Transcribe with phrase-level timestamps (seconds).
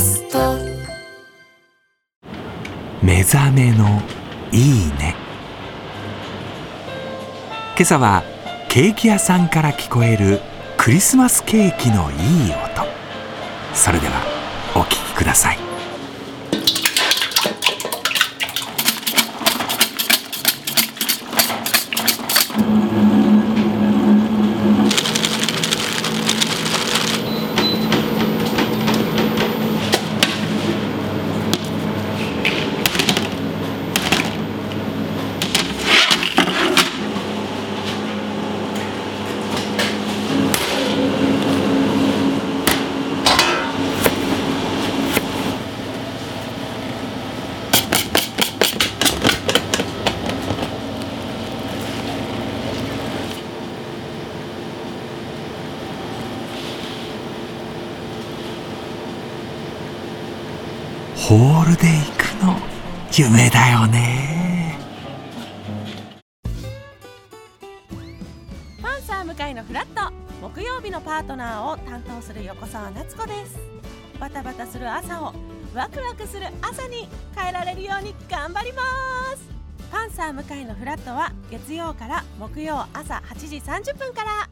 [0.00, 0.56] スト。
[3.02, 4.00] 目覚めの
[4.52, 5.14] いいね。
[7.76, 8.22] 今朝は
[8.68, 10.40] ケーキ屋さんから聞こえる
[10.76, 12.86] クリスマスケーキのいい音。
[13.74, 14.14] それでは
[14.74, 15.58] お聴きください。
[22.58, 23.07] うん
[61.18, 62.56] ホールで行くの
[63.12, 64.78] 夢だよね。
[68.80, 73.58] パンサー向かいのフラット木曜日のパートナーを担当する横澤夏子です。
[74.18, 75.34] バタバタする朝を
[75.74, 78.82] ワクワクする朝に変えられるように頑張りま
[79.36, 79.48] す。
[79.90, 84.48] パンサー向かいのフラットは月曜から木曜朝8時30分から。